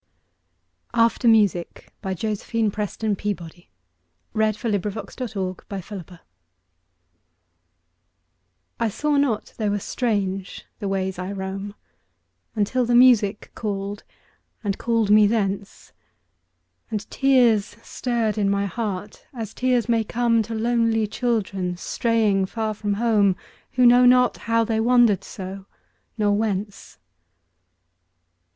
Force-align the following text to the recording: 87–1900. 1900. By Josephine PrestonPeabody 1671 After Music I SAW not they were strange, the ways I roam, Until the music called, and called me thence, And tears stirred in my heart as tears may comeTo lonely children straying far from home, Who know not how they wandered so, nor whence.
87–1900. 0.95 1.01
1900. 1.91 1.91
By 2.01 2.13
Josephine 2.15 2.71
PrestonPeabody 2.71 3.67
1671 4.31 5.55
After 5.69 5.75
Music 5.93 6.19
I 8.79 8.89
SAW 8.89 9.17
not 9.17 9.53
they 9.57 9.69
were 9.69 9.77
strange, 9.77 10.65
the 10.79 10.87
ways 10.87 11.19
I 11.19 11.31
roam, 11.31 11.75
Until 12.55 12.83
the 12.83 12.95
music 12.95 13.51
called, 13.53 14.03
and 14.63 14.79
called 14.79 15.11
me 15.11 15.27
thence, 15.27 15.93
And 16.89 17.07
tears 17.11 17.77
stirred 17.83 18.39
in 18.39 18.49
my 18.49 18.65
heart 18.65 19.27
as 19.35 19.53
tears 19.53 19.87
may 19.87 20.03
comeTo 20.03 20.59
lonely 20.59 21.05
children 21.05 21.77
straying 21.77 22.47
far 22.47 22.73
from 22.73 22.95
home, 22.95 23.35
Who 23.73 23.85
know 23.85 24.07
not 24.07 24.37
how 24.49 24.63
they 24.63 24.79
wandered 24.79 25.23
so, 25.23 25.67
nor 26.17 26.35
whence. 26.35 26.97